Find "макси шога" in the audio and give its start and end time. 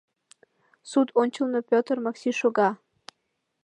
2.05-2.69